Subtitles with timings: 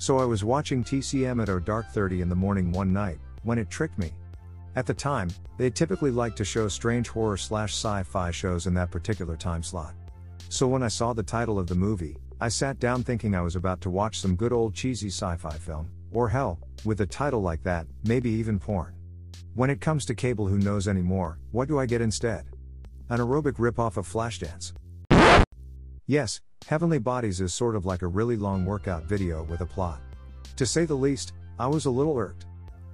[0.00, 3.58] So I was watching TCM at our dark 30 in the morning one night, when
[3.58, 4.12] it tricked me.
[4.74, 8.90] At the time, they typically like to show strange horror slash sci-fi shows in that
[8.90, 9.92] particular time slot.
[10.48, 13.56] So when I saw the title of the movie, I sat down thinking I was
[13.56, 17.62] about to watch some good old cheesy sci-fi film, or hell, with a title like
[17.64, 18.94] that, maybe even porn.
[19.54, 22.46] When it comes to cable who knows anymore, what do I get instead?
[23.10, 24.72] An aerobic ripoff of Flashdance.
[26.06, 30.00] Yes, Heavenly Bodies is sort of like a really long workout video with a plot.
[30.56, 32.46] To say the least, I was a little irked.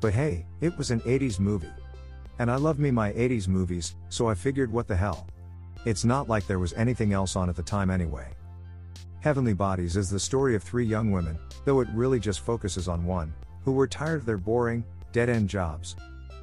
[0.00, 1.70] But hey, it was an 80s movie.
[2.38, 5.26] And I love me my 80s movies, so I figured what the hell.
[5.86, 8.28] It's not like there was anything else on at the time anyway.
[9.20, 13.06] Heavenly Bodies is the story of three young women, though it really just focuses on
[13.06, 13.32] one,
[13.64, 15.96] who were tired of their boring, dead end jobs.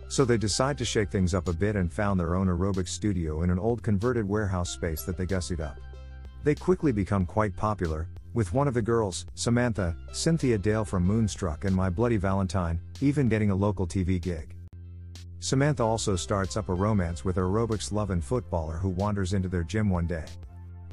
[0.07, 3.43] So they decide to shake things up a bit and found their own aerobics studio
[3.43, 5.77] in an old converted warehouse space that they gussied up.
[6.43, 11.65] They quickly become quite popular, with one of the girls, Samantha, Cynthia Dale from Moonstruck
[11.65, 14.55] and My Bloody Valentine, even getting a local TV gig.
[15.39, 19.63] Samantha also starts up a romance with aerobics love and footballer who wanders into their
[19.63, 20.25] gym one day.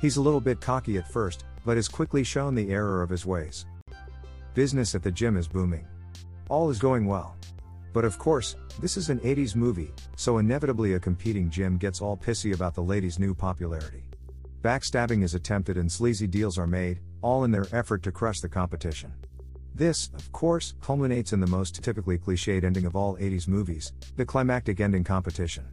[0.00, 3.24] He's a little bit cocky at first, but is quickly shown the error of his
[3.24, 3.67] ways.
[4.55, 5.86] Business at the gym is booming.
[6.48, 7.36] All is going well.
[7.92, 12.17] But of course, this is an 80s movie, so inevitably a competing gym gets all
[12.17, 14.02] pissy about the lady's new popularity.
[14.62, 18.48] Backstabbing is attempted and sleazy deals are made, all in their effort to crush the
[18.48, 19.12] competition.
[19.74, 24.24] This, of course, culminates in the most typically cliched ending of all 80s movies the
[24.24, 25.64] climactic ending competition.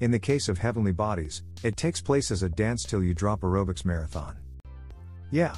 [0.00, 3.40] In the case of Heavenly Bodies, it takes place as a dance till you drop
[3.40, 4.36] aerobics marathon.
[5.30, 5.56] Yeah.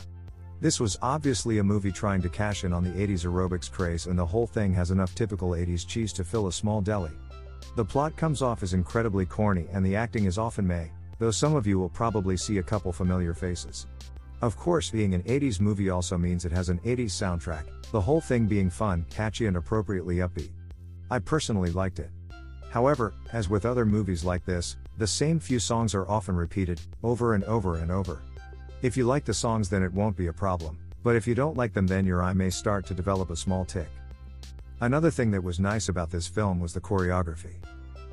[0.61, 4.19] This was obviously a movie trying to cash in on the 80s aerobics craze, and
[4.19, 7.11] the whole thing has enough typical 80s cheese to fill a small deli.
[7.77, 10.89] The plot comes off as incredibly corny, and the acting is often meh,
[11.21, 13.87] though some of you will probably see a couple familiar faces.
[14.43, 18.23] Of course, being an 80s movie also means it has an 80s soundtrack, the whole
[18.23, 20.51] thing being fun, catchy, and appropriately upbeat.
[21.11, 22.11] I personally liked it.
[22.71, 27.35] However, as with other movies like this, the same few songs are often repeated, over
[27.35, 28.23] and over and over.
[28.81, 31.57] If you like the songs, then it won't be a problem, but if you don't
[31.57, 33.89] like them, then your eye may start to develop a small tick.
[34.81, 37.57] Another thing that was nice about this film was the choreography.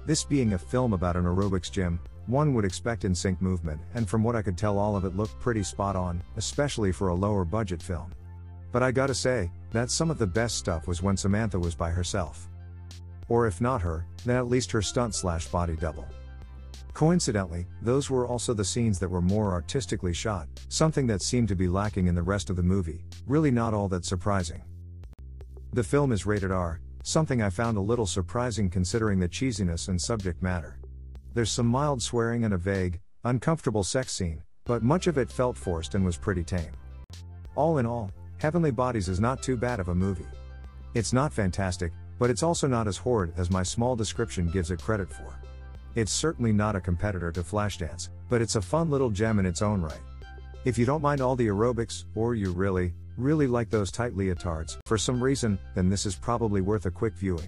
[0.08, 4.08] This being a film about an aerobics gym, one would expect in sync movement, and
[4.08, 7.14] from what I could tell, all of it looked pretty spot on, especially for a
[7.14, 8.14] lower budget film.
[8.72, 11.90] But I gotta say, that some of the best stuff was when Samantha was by
[11.90, 12.48] herself.
[13.28, 16.08] Or if not her, then at least her stunt slash body double.
[16.94, 21.56] Coincidentally, those were also the scenes that were more artistically shot, something that seemed to
[21.56, 24.64] be lacking in the rest of the movie, really not all that surprising.
[25.74, 30.00] The film is rated R, something I found a little surprising considering the cheesiness and
[30.00, 30.78] subject matter.
[31.34, 35.58] There's some mild swearing and a vague, uncomfortable sex scene, but much of it felt
[35.58, 36.74] forced and was pretty tame.
[37.56, 40.28] All in all, Heavenly Bodies is not too bad of a movie.
[40.96, 44.82] It's not fantastic, but it's also not as horrid as my small description gives it
[44.82, 45.40] credit for.
[45.96, 49.62] It's certainly not a competitor to Flashdance, but it's a fun little gem in its
[49.62, 50.02] own right.
[50.66, 54.78] If you don't mind all the aerobics, or you really, really like those tight leotards,
[54.86, 57.48] for some reason, then this is probably worth a quick viewing.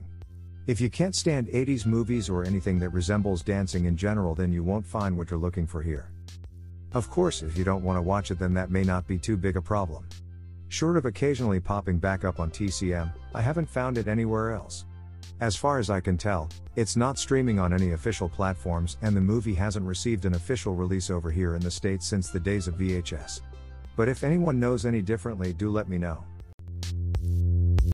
[0.67, 4.63] If you can't stand 80s movies or anything that resembles dancing in general, then you
[4.63, 6.11] won't find what you're looking for here.
[6.93, 9.37] Of course, if you don't want to watch it, then that may not be too
[9.37, 10.07] big a problem.
[10.67, 14.85] Short of occasionally popping back up on TCM, I haven't found it anywhere else.
[15.39, 19.21] As far as I can tell, it's not streaming on any official platforms, and the
[19.21, 22.75] movie hasn't received an official release over here in the States since the days of
[22.75, 23.41] VHS.
[23.99, 26.23] But if anyone knows any differently, do let me know.